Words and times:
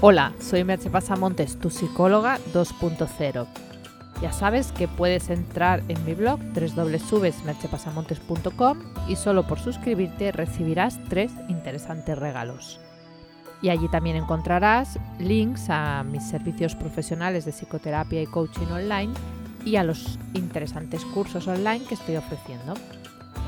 Hola, 0.00 0.32
soy 0.38 0.62
Merche 0.62 0.90
Pasamontes, 0.90 1.58
tu 1.58 1.70
psicóloga 1.70 2.38
2.0. 2.54 3.48
Ya 4.22 4.30
sabes 4.30 4.70
que 4.70 4.86
puedes 4.86 5.28
entrar 5.28 5.82
en 5.88 6.04
mi 6.04 6.14
blog 6.14 6.38
www.merchepasamontes.com 6.54 8.78
y 9.08 9.16
solo 9.16 9.44
por 9.48 9.58
suscribirte 9.58 10.30
recibirás 10.30 11.00
tres 11.08 11.32
interesantes 11.48 12.16
regalos. 12.16 12.78
Y 13.60 13.70
allí 13.70 13.88
también 13.88 14.14
encontrarás 14.14 15.00
links 15.18 15.68
a 15.68 16.04
mis 16.04 16.22
servicios 16.22 16.76
profesionales 16.76 17.44
de 17.44 17.50
psicoterapia 17.50 18.22
y 18.22 18.26
coaching 18.26 18.66
online 18.66 19.12
y 19.64 19.74
a 19.74 19.82
los 19.82 20.16
interesantes 20.32 21.04
cursos 21.06 21.48
online 21.48 21.84
que 21.86 21.94
estoy 21.94 22.14
ofreciendo. 22.14 22.74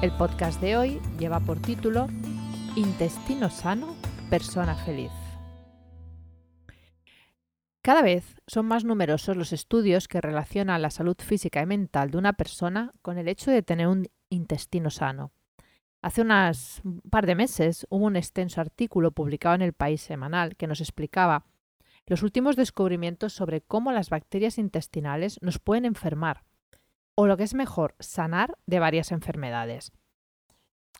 El 0.00 0.12
podcast 0.12 0.60
de 0.60 0.76
hoy 0.76 1.00
lleva 1.18 1.40
por 1.40 1.58
título 1.58 2.06
Intestino 2.76 3.50
sano, 3.50 3.96
persona 4.30 4.76
feliz. 4.76 5.10
Cada 7.86 8.02
vez 8.02 8.34
son 8.48 8.66
más 8.66 8.84
numerosos 8.84 9.36
los 9.36 9.52
estudios 9.52 10.08
que 10.08 10.20
relacionan 10.20 10.82
la 10.82 10.90
salud 10.90 11.14
física 11.20 11.62
y 11.62 11.66
mental 11.66 12.10
de 12.10 12.18
una 12.18 12.32
persona 12.32 12.92
con 13.00 13.16
el 13.16 13.28
hecho 13.28 13.52
de 13.52 13.62
tener 13.62 13.86
un 13.86 14.08
intestino 14.28 14.90
sano. 14.90 15.30
Hace 16.02 16.22
unas 16.22 16.80
un 16.82 17.00
par 17.02 17.26
de 17.26 17.36
meses 17.36 17.86
hubo 17.88 18.06
un 18.06 18.16
extenso 18.16 18.60
artículo 18.60 19.12
publicado 19.12 19.54
en 19.54 19.62
el 19.62 19.72
País 19.72 20.00
Semanal 20.00 20.56
que 20.56 20.66
nos 20.66 20.80
explicaba 20.80 21.46
los 22.06 22.24
últimos 22.24 22.56
descubrimientos 22.56 23.34
sobre 23.34 23.60
cómo 23.60 23.92
las 23.92 24.10
bacterias 24.10 24.58
intestinales 24.58 25.38
nos 25.40 25.60
pueden 25.60 25.84
enfermar, 25.84 26.42
o 27.14 27.28
lo 27.28 27.36
que 27.36 27.44
es 27.44 27.54
mejor, 27.54 27.94
sanar 28.00 28.58
de 28.66 28.80
varias 28.80 29.12
enfermedades 29.12 29.92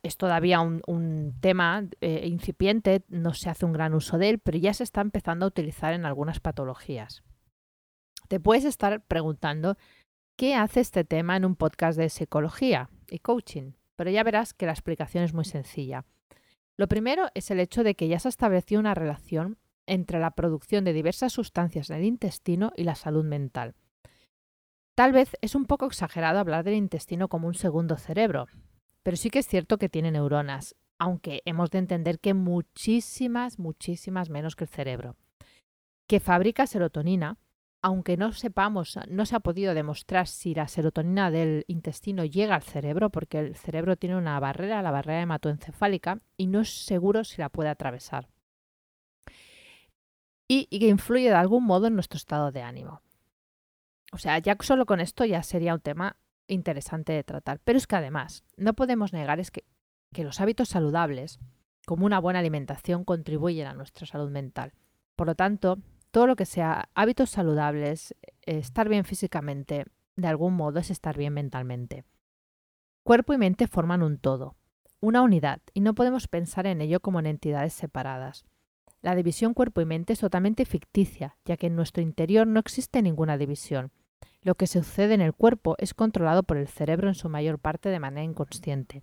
es 0.03 0.17
todavía 0.17 0.61
un, 0.61 1.35
tema 1.41 1.85
eh, 2.01 2.27
incipiente, 2.27 3.03
no 3.09 3.35
se 3.35 3.51
hace 3.51 3.65
un 3.65 3.73
gran 3.73 3.95
uso 3.95 4.19
de 4.19 4.31
él, 4.31 4.39
pero 4.39 4.59
ya 4.59 4.73
se 4.75 4.85
está 4.85 5.01
empezando 5.01 5.45
a 5.45 5.49
utilizar 5.49 5.95
en 5.95 6.05
algunas 6.05 6.41
patologías. 6.41 7.23
Te 8.29 8.41
puedes 8.41 8.65
estar 8.65 9.03
preguntando 9.03 9.77
qué 10.37 10.55
hace 10.55 10.81
este 10.81 11.05
tema 11.05 11.37
en 11.37 11.45
un 11.45 11.57
podcast 11.57 11.99
de 11.99 12.11
psicología 12.11 12.91
y 13.09 13.21
coaching, 13.21 13.73
pero 13.97 14.11
ya 14.11 14.23
verás 14.23 14.55
que 14.55 14.67
la 14.67 14.73
explicación 14.73 15.25
es 15.25 15.33
muy 15.33 15.45
sencilla. 15.45 16.05
Lo 16.77 16.89
primero 16.89 17.29
es 17.35 17.51
el 17.51 17.61
hecho 17.61 17.83
de 17.83 17.95
que 17.95 18.09
ya 18.09 18.19
se 18.19 18.29
ha 18.29 18.31
establecido 18.31 18.81
una 18.81 18.95
relación 18.95 19.59
entre 19.87 20.21
la 20.21 20.33
producción 20.33 20.85
de 20.85 20.93
diversas 20.93 21.33
sustancias 21.33 21.91
en 21.91 21.97
el 21.97 22.05
intestino 22.05 22.73
y 22.77 22.85
la 22.85 22.97
salud 22.97 23.25
mental. 23.25 23.75
Tal 24.95 25.13
vez 25.13 25.37
es 25.41 25.55
un 25.55 25.67
poco 25.67 25.87
exagerado 25.87 26.39
hablar 26.39 26.65
del 26.65 26.75
intestino 26.75 27.29
como 27.29 27.47
un 27.47 27.55
segundo 27.55 27.97
cerebro, 27.97 28.47
pero 29.07 29.17
sí 29.17 29.31
que 29.31 29.39
es 29.39 29.47
cierto 29.47 29.79
que 29.79 29.89
tiene 29.89 30.11
neuronas, 30.11 30.75
aunque 30.99 31.41
hemos 31.45 31.71
de 31.71 31.79
entender 31.79 32.19
que 32.19 32.35
muchísimas, 32.35 33.57
muchísimas 33.57 34.31
menos 34.31 34.57
que 34.57 34.65
el 34.65 34.69
cerebro. 34.69 35.15
Que 36.09 36.19
fabrica 36.19 36.67
serotonina, 36.67 37.39
aunque 37.83 38.17
no 38.17 38.33
sepamos, 38.33 38.99
no 39.09 39.25
se 39.25 39.37
ha 39.37 39.39
podido 39.39 39.75
demostrar 39.75 40.27
si 40.27 40.57
la 40.57 40.67
serotonina 40.67 41.31
del 41.31 41.65
intestino 41.69 42.25
llega 42.25 42.57
al 42.57 42.65
cerebro, 42.65 43.11
porque 43.11 43.39
el 43.39 43.55
cerebro 43.55 43.95
tiene 43.95 44.17
una 44.17 44.41
barrera, 44.41 44.83
la 44.83 44.91
barrera 44.91 45.23
hematoencefálica, 45.23 46.19
y 46.37 46.49
no 46.49 46.63
es 46.63 46.85
seguro 46.85 47.23
si 47.23 47.41
la 47.41 47.49
puede 47.49 47.69
atravesar. 47.69 48.27
Y, 50.49 50.67
y 50.69 50.81
que 50.81 50.89
influye 50.89 51.29
de 51.29 51.37
algún 51.37 51.65
modo 51.65 51.87
en 51.87 51.95
nuestro 51.95 52.17
estado 52.17 52.51
de 52.51 52.63
ánimo. 52.63 53.03
O 54.11 54.19
sea, 54.19 54.37
ya 54.41 54.57
solo 54.63 54.85
con 54.85 54.99
esto 54.99 55.25
ya 55.25 55.45
sería 55.45 55.75
un 55.75 55.81
tema 55.81 56.17
interesante 56.49 57.13
de 57.13 57.25
tratar. 57.25 57.61
Pero 57.65 57.79
es 57.79 57.87
que 57.87 57.97
además, 57.97 58.45
no 58.57 58.75
podemos 58.75 59.13
negar 59.13 59.41
es 59.41 59.51
que, 59.51 59.65
que 60.13 60.25
los 60.25 60.41
hábitos 60.41 60.69
saludables, 60.69 61.39
como 61.87 62.07
una 62.07 62.21
buena 62.21 62.41
alimentación, 62.41 63.05
contribuyen 63.05 63.67
a 63.67 63.75
nuestra 63.75 64.07
salud 64.07 64.31
mental. 64.31 64.73
Por 65.15 65.27
lo 65.27 65.35
tanto, 65.35 65.79
todo 66.11 66.27
lo 66.27 66.37
que 66.37 66.47
sea 66.47 66.89
hábitos 66.95 67.31
saludables, 67.31 68.13
eh, 68.23 68.59
estar 68.59 68.89
bien 68.89 69.05
físicamente, 69.05 69.87
de 70.17 70.29
algún 70.29 70.55
modo 70.55 70.79
es 70.79 70.91
estar 70.91 71.17
bien 71.17 71.35
mentalmente. 71.35 72.05
Cuerpo 73.03 73.35
y 73.35 73.39
mente 73.39 73.67
forman 73.69 74.03
un 74.03 74.19
todo, 74.19 74.57
una 75.01 75.23
unidad, 75.23 75.61
y 75.75 75.81
no 75.81 75.95
podemos 75.95 76.27
pensar 76.27 76.67
en 76.67 76.81
ello 76.81 77.01
como 77.01 77.21
en 77.21 77.27
entidades 77.27 77.73
separadas. 77.73 78.45
La 79.03 79.15
división 79.15 79.55
cuerpo 79.55 79.81
y 79.81 79.85
mente 79.85 80.15
es 80.15 80.21
totalmente 80.21 80.65
ficticia, 80.65 81.37
ya 81.45 81.57
que 81.57 81.69
en 81.69 81.77
nuestro 81.77 82.03
interior 82.03 82.47
no 82.47 82.59
existe 82.59 83.03
ninguna 83.03 83.39
división. 83.39 83.93
Lo 84.47 84.55
que 84.55 84.69
sucede 84.69 85.15
en 85.15 85.23
el 85.23 85.35
cuerpo 85.35 85.75
es 85.79 85.93
controlado 85.93 86.45
por 86.45 86.57
el 86.57 86.69
cerebro 86.69 87.09
en 87.09 87.17
su 87.17 87.29
mayor 87.29 87.59
parte 87.59 87.89
de 87.89 87.99
manera 87.99 88.23
inconsciente. 88.23 89.03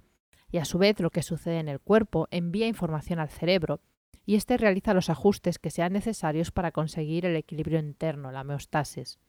Y 0.49 0.59
a 0.59 0.63
su 0.63 0.77
vez 0.77 1.01
lo 1.01 1.09
que 1.09 1.21
sucede 1.21 1.59
en 1.59 1.67
el 1.67 1.81
cuerpo 1.81 2.29
envía 2.31 2.65
información 2.65 3.19
al 3.19 3.27
cerebro 3.27 3.81
y 4.25 4.35
éste 4.35 4.55
realiza 4.55 4.93
los 4.93 5.09
ajustes 5.09 5.59
que 5.59 5.69
sean 5.69 5.91
necesarios 5.91 6.51
para 6.51 6.71
conseguir 6.71 7.25
el 7.25 7.35
equilibrio 7.35 7.77
interno, 7.77 8.31
la 8.31 8.39
homeostasis. 8.39 9.19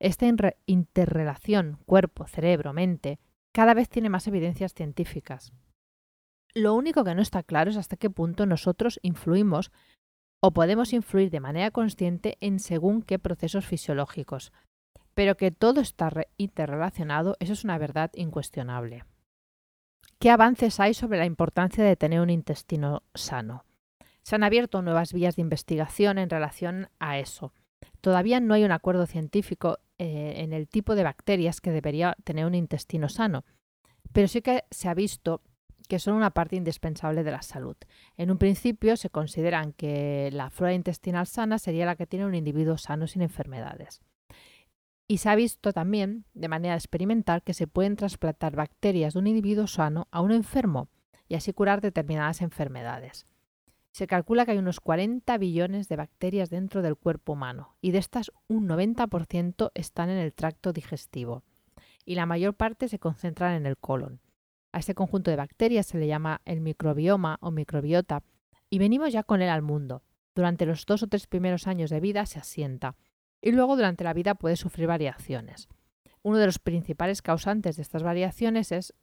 Esta 0.00 0.26
interrelación 0.66 1.78
cuerpo-cerebro-mente 1.86 3.20
cada 3.52 3.74
vez 3.74 3.88
tiene 3.88 4.08
más 4.08 4.26
evidencias 4.26 4.74
científicas. 4.74 5.52
Lo 6.52 6.74
único 6.74 7.04
que 7.04 7.14
no 7.14 7.22
está 7.22 7.44
claro 7.44 7.70
es 7.70 7.76
hasta 7.76 7.96
qué 7.96 8.10
punto 8.10 8.44
nosotros 8.44 8.98
influimos 9.02 9.70
o 10.40 10.50
podemos 10.50 10.92
influir 10.92 11.30
de 11.30 11.38
manera 11.38 11.70
consciente 11.70 12.38
en 12.40 12.58
según 12.58 13.02
qué 13.02 13.20
procesos 13.20 13.64
fisiológicos, 13.64 14.52
pero 15.14 15.36
que 15.36 15.50
todo 15.50 15.80
está 15.80 16.10
interrelacionado, 16.36 17.36
eso 17.40 17.52
es 17.52 17.64
una 17.64 17.78
verdad 17.78 18.10
incuestionable. 18.14 19.04
¿Qué 20.18 20.30
avances 20.30 20.80
hay 20.80 20.94
sobre 20.94 21.18
la 21.18 21.26
importancia 21.26 21.84
de 21.84 21.96
tener 21.96 22.20
un 22.20 22.30
intestino 22.30 23.02
sano? 23.14 23.64
Se 24.22 24.34
han 24.34 24.42
abierto 24.42 24.80
nuevas 24.82 25.12
vías 25.12 25.36
de 25.36 25.42
investigación 25.42 26.18
en 26.18 26.30
relación 26.30 26.88
a 26.98 27.18
eso. 27.18 27.52
Todavía 28.00 28.40
no 28.40 28.54
hay 28.54 28.64
un 28.64 28.72
acuerdo 28.72 29.06
científico 29.06 29.78
eh, 29.98 30.34
en 30.38 30.52
el 30.52 30.68
tipo 30.68 30.94
de 30.94 31.04
bacterias 31.04 31.60
que 31.60 31.70
debería 31.70 32.16
tener 32.24 32.46
un 32.46 32.54
intestino 32.54 33.08
sano, 33.08 33.44
pero 34.12 34.28
sí 34.28 34.40
que 34.40 34.64
se 34.70 34.88
ha 34.88 34.94
visto 34.94 35.42
que 35.88 35.98
son 35.98 36.14
una 36.14 36.30
parte 36.30 36.56
indispensable 36.56 37.22
de 37.22 37.30
la 37.30 37.42
salud. 37.42 37.76
En 38.16 38.30
un 38.30 38.38
principio 38.38 38.96
se 38.96 39.10
consideran 39.10 39.72
que 39.72 40.30
la 40.32 40.50
flora 40.50 40.72
intestinal 40.72 41.26
sana 41.26 41.58
sería 41.58 41.86
la 41.86 41.96
que 41.96 42.06
tiene 42.06 42.24
un 42.24 42.34
individuo 42.34 42.78
sano 42.78 43.06
sin 43.06 43.22
enfermedades. 43.22 44.00
Y 45.06 45.18
se 45.18 45.28
ha 45.28 45.34
visto 45.34 45.72
también, 45.72 46.24
de 46.32 46.48
manera 46.48 46.74
experimental, 46.74 47.42
que 47.42 47.54
se 47.54 47.66
pueden 47.66 47.96
trasplantar 47.96 48.56
bacterias 48.56 49.14
de 49.14 49.20
un 49.20 49.26
individuo 49.26 49.66
sano 49.66 50.08
a 50.10 50.20
un 50.20 50.32
enfermo 50.32 50.88
y 51.28 51.34
así 51.34 51.52
curar 51.52 51.80
determinadas 51.80 52.40
enfermedades. 52.40 53.26
Se 53.92 54.06
calcula 54.06 54.44
que 54.44 54.52
hay 54.52 54.58
unos 54.58 54.80
40 54.80 55.38
billones 55.38 55.88
de 55.88 55.96
bacterias 55.96 56.50
dentro 56.50 56.82
del 56.82 56.96
cuerpo 56.96 57.34
humano 57.34 57.76
y 57.80 57.92
de 57.92 57.98
estas 57.98 58.32
un 58.48 58.68
90% 58.68 59.70
están 59.74 60.10
en 60.10 60.18
el 60.18 60.32
tracto 60.32 60.72
digestivo 60.72 61.44
y 62.04 62.14
la 62.16 62.26
mayor 62.26 62.54
parte 62.54 62.88
se 62.88 62.98
concentran 62.98 63.54
en 63.54 63.66
el 63.66 63.76
colon. 63.76 64.20
A 64.72 64.78
este 64.78 64.94
conjunto 64.94 65.30
de 65.30 65.36
bacterias 65.36 65.86
se 65.86 65.98
le 65.98 66.08
llama 66.08 66.40
el 66.44 66.60
microbioma 66.60 67.38
o 67.40 67.50
microbiota 67.50 68.24
y 68.68 68.78
venimos 68.78 69.12
ya 69.12 69.22
con 69.22 69.42
él 69.42 69.48
al 69.48 69.62
mundo. 69.62 70.02
Durante 70.34 70.66
los 70.66 70.86
dos 70.86 71.04
o 71.04 71.06
tres 71.06 71.28
primeros 71.28 71.68
años 71.68 71.90
de 71.90 72.00
vida 72.00 72.26
se 72.26 72.40
asienta 72.40 72.96
y 73.44 73.52
luego 73.52 73.76
durante 73.76 74.04
la 74.04 74.14
vida 74.14 74.34
puede 74.34 74.56
sufrir 74.56 74.86
variaciones. 74.86 75.68
Uno 76.22 76.38
de 76.38 76.46
los 76.46 76.58
principales 76.58 77.20
causantes 77.20 77.76
de 77.76 77.82
estas 77.82 78.02
variaciones 78.02 78.72
es 78.72 78.94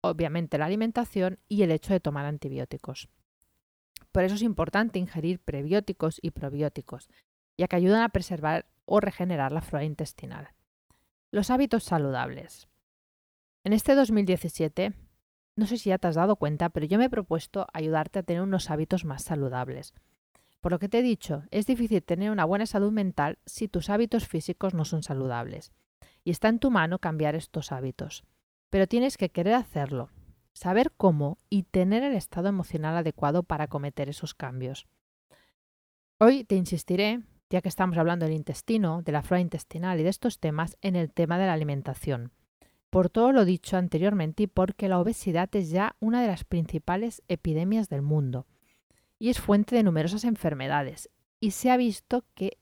obviamente 0.00 0.56
la 0.56 0.66
alimentación 0.66 1.40
y 1.48 1.62
el 1.62 1.72
hecho 1.72 1.92
de 1.92 1.98
tomar 1.98 2.24
antibióticos. 2.24 3.08
Por 4.12 4.22
eso 4.22 4.36
es 4.36 4.42
importante 4.42 5.00
ingerir 5.00 5.40
prebióticos 5.40 6.20
y 6.22 6.30
probióticos, 6.30 7.08
ya 7.58 7.66
que 7.66 7.74
ayudan 7.74 8.02
a 8.02 8.10
preservar 8.10 8.66
o 8.84 9.00
regenerar 9.00 9.50
la 9.50 9.62
flora 9.62 9.84
intestinal. 9.84 10.50
Los 11.32 11.50
hábitos 11.50 11.82
saludables. 11.82 12.68
En 13.64 13.72
este 13.72 13.96
2017, 13.96 14.92
no 15.56 15.66
sé 15.66 15.76
si 15.76 15.88
ya 15.88 15.98
te 15.98 16.06
has 16.06 16.14
dado 16.14 16.36
cuenta, 16.36 16.68
pero 16.68 16.86
yo 16.86 16.98
me 16.98 17.06
he 17.06 17.10
propuesto 17.10 17.66
ayudarte 17.72 18.20
a 18.20 18.22
tener 18.22 18.42
unos 18.42 18.70
hábitos 18.70 19.04
más 19.04 19.24
saludables. 19.24 19.92
Por 20.62 20.70
lo 20.70 20.78
que 20.78 20.88
te 20.88 21.00
he 21.00 21.02
dicho, 21.02 21.42
es 21.50 21.66
difícil 21.66 22.04
tener 22.04 22.30
una 22.30 22.44
buena 22.44 22.66
salud 22.66 22.92
mental 22.92 23.40
si 23.44 23.66
tus 23.66 23.90
hábitos 23.90 24.28
físicos 24.28 24.74
no 24.74 24.84
son 24.84 25.02
saludables. 25.02 25.72
Y 26.22 26.30
está 26.30 26.48
en 26.48 26.60
tu 26.60 26.70
mano 26.70 27.00
cambiar 27.00 27.34
estos 27.34 27.72
hábitos. 27.72 28.22
Pero 28.70 28.86
tienes 28.86 29.16
que 29.16 29.28
querer 29.28 29.54
hacerlo, 29.54 30.10
saber 30.52 30.92
cómo 30.96 31.36
y 31.50 31.64
tener 31.64 32.04
el 32.04 32.14
estado 32.14 32.48
emocional 32.48 32.96
adecuado 32.96 33.42
para 33.42 33.66
cometer 33.66 34.08
esos 34.08 34.34
cambios. 34.34 34.86
Hoy 36.18 36.44
te 36.44 36.54
insistiré, 36.54 37.22
ya 37.50 37.60
que 37.60 37.68
estamos 37.68 37.98
hablando 37.98 38.26
del 38.26 38.36
intestino, 38.36 39.02
de 39.02 39.10
la 39.10 39.22
flora 39.22 39.40
intestinal 39.40 39.98
y 39.98 40.04
de 40.04 40.10
estos 40.10 40.38
temas, 40.38 40.76
en 40.80 40.94
el 40.94 41.10
tema 41.10 41.38
de 41.38 41.46
la 41.46 41.54
alimentación. 41.54 42.30
Por 42.88 43.10
todo 43.10 43.32
lo 43.32 43.44
dicho 43.44 43.76
anteriormente 43.76 44.44
y 44.44 44.46
porque 44.46 44.88
la 44.88 45.00
obesidad 45.00 45.48
es 45.56 45.70
ya 45.70 45.96
una 45.98 46.22
de 46.22 46.28
las 46.28 46.44
principales 46.44 47.20
epidemias 47.26 47.88
del 47.88 48.02
mundo 48.02 48.46
y 49.22 49.30
es 49.30 49.40
fuente 49.40 49.76
de 49.76 49.84
numerosas 49.84 50.24
enfermedades. 50.24 51.08
Y 51.38 51.52
se 51.52 51.70
ha 51.70 51.76
visto 51.76 52.24
que 52.34 52.58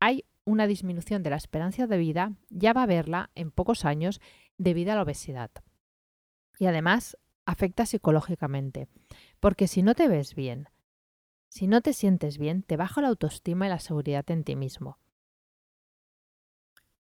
hay 0.00 0.24
una 0.46 0.66
disminución 0.66 1.22
de 1.22 1.28
la 1.28 1.36
esperanza 1.36 1.86
de 1.86 1.98
vida, 1.98 2.32
ya 2.48 2.72
va 2.72 2.80
a 2.80 2.84
haberla 2.84 3.30
en 3.34 3.50
pocos 3.50 3.84
años 3.84 4.18
debido 4.56 4.92
a 4.92 4.94
la 4.94 5.02
obesidad. 5.02 5.50
Y 6.58 6.64
además 6.64 7.18
afecta 7.44 7.84
psicológicamente, 7.84 8.88
porque 9.38 9.68
si 9.68 9.82
no 9.82 9.94
te 9.94 10.08
ves 10.08 10.34
bien, 10.34 10.70
Si 11.50 11.66
no 11.66 11.82
te 11.82 11.92
sientes 11.92 12.38
bien, 12.38 12.62
te 12.62 12.78
baja 12.78 13.02
la 13.02 13.08
autoestima 13.08 13.66
y 13.66 13.68
la 13.68 13.78
seguridad 13.78 14.24
en 14.30 14.44
ti 14.44 14.56
mismo. 14.56 14.98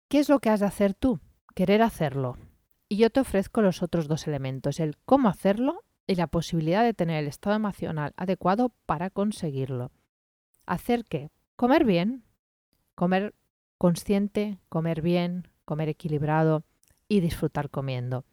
¿Qué 0.08 0.18
es 0.18 0.30
lo 0.30 0.40
que 0.40 0.50
has 0.50 0.62
de 0.62 0.66
hacer 0.66 0.96
tú? 0.96 1.20
Querer 1.54 1.84
hacerlo. 1.84 2.40
Y 2.88 2.98
yo 2.98 3.12
te 3.12 3.20
ofrezco 3.20 3.62
los 3.62 3.84
otros 3.84 4.08
dos 4.08 4.26
elementos, 4.26 4.80
el 4.80 4.98
cómo 5.06 5.30
hacerlo 5.30 5.84
y 6.10 6.16
la 6.16 6.26
posibilidad 6.26 6.84
de 6.84 6.96
tener 6.96 7.18
el 7.22 7.28
estado 7.28 7.56
emocional 7.56 8.14
adecuado 8.18 8.74
para 8.88 9.12
conseguirlo. 9.12 9.92
¿Hacer 10.66 11.06
qué? 11.06 11.30
Comer 11.56 11.86
bien, 11.86 12.24
comer 12.96 13.36
consciente, 13.78 14.58
comer 14.70 15.04
bien, 15.04 15.48
comer 15.66 15.88
equilibrado 15.88 16.64
y 17.08 17.20
disfrutar 17.20 17.70
comiendo. 17.70 18.26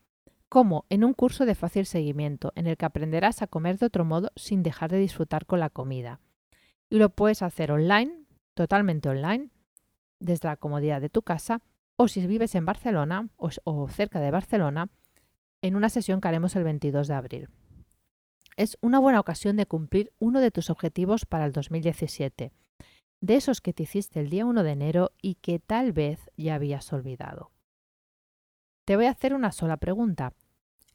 Como 0.49 0.87
en 0.89 1.05
un 1.05 1.13
curso 1.13 1.45
de 1.45 1.55
fácil 1.55 1.85
seguimiento 1.85 2.51
en 2.55 2.67
el 2.67 2.79
que 2.79 2.87
aprenderás 2.87 3.43
a 3.43 3.47
comer 3.47 3.77
de 3.77 3.85
otro 3.85 4.07
modo 4.07 4.33
sin 4.37 4.63
dejar 4.63 4.91
de 4.91 4.97
disfrutar 4.97 5.45
con 5.45 5.61
la 5.61 5.69
comida. 5.69 6.21
Y 6.89 6.97
lo 6.97 7.11
puedes 7.11 7.43
hacer 7.43 7.73
online, 7.73 8.25
totalmente 8.55 9.11
online, 9.11 9.51
desde 10.19 10.49
la 10.49 10.57
comodidad 10.57 11.03
de 11.03 11.11
tu 11.11 11.21
casa 11.21 11.61
o 11.97 12.09
si 12.09 12.27
vives 12.27 12.55
en 12.55 12.65
Barcelona 12.65 13.29
o, 13.37 13.89
cerca 13.91 14.19
de 14.21 14.31
Barcelona, 14.31 14.89
en 15.61 15.77
una 15.77 15.91
sesión 15.91 16.23
que 16.23 16.29
haremos 16.29 16.57
el 16.57 16.65
22 16.65 17.07
de 17.07 17.15
abril. 17.15 17.49
Es 18.57 18.79
una 18.81 18.99
buena 18.99 19.21
ocasión 19.21 19.57
de 19.57 19.67
cumplir 19.67 20.13
uno 20.19 20.41
de 20.41 20.51
tus 20.51 20.71
objetivos 20.71 21.27
para 21.27 21.45
el 21.45 21.53
2017, 21.53 22.53
de 23.21 23.37
esos 23.37 23.61
que 23.61 23.75
te 23.75 23.83
hiciste 23.83 24.19
el 24.19 24.31
día 24.31 24.47
1 24.47 24.63
de 24.63 24.71
enero 24.71 25.13
y 25.21 25.35
que 25.35 25.59
tal 25.59 25.93
vez 25.93 26.31
ya 26.39 26.55
habías 26.55 26.91
olvidado. 26.93 27.51
Te 28.87 28.97
voy 28.97 29.07
a 29.07 29.11
hacer 29.11 29.35
una 29.35 29.53
sola 29.53 29.77
pregunta. 29.77 30.33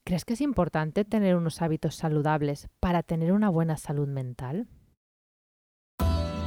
¿Crees 0.04 0.26
que 0.26 0.34
es 0.34 0.42
importante 0.42 1.06
tener 1.06 1.36
unos 1.36 1.62
hábitos 1.62 1.96
saludables 1.96 2.68
para 2.80 3.04
tener 3.04 3.32
una 3.32 3.50
buena 3.50 3.78
salud 3.78 4.08
mental? 4.08 4.68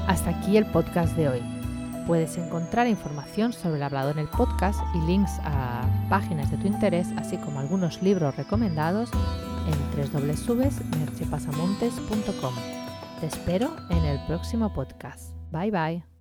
Hasta 0.08 0.30
aquí 0.30 0.56
el 0.56 0.66
podcast 0.66 1.16
de 1.16 1.28
hoy. 1.28 1.42
Puedes 2.08 2.36
encontrar 2.38 2.88
información 2.88 3.52
sobre 3.52 3.76
el 3.76 3.84
hablado 3.84 4.10
en 4.10 4.18
el 4.18 4.28
podcast 4.28 4.80
y 4.94 5.06
links 5.06 5.38
a 5.44 5.88
páginas 6.10 6.50
de 6.50 6.56
tu 6.56 6.66
interés, 6.66 7.06
así 7.16 7.36
como 7.38 7.60
algunos 7.60 8.02
libros 8.02 8.36
recomendados 8.36 9.10
en 9.66 10.12
www.merchepasamontes.com. 10.12 12.54
Te 13.20 13.26
espero 13.26 13.76
en 13.90 14.04
el 14.04 14.18
próximo 14.26 14.72
podcast. 14.72 15.34
Bye 15.50 15.70
bye. 15.70 16.13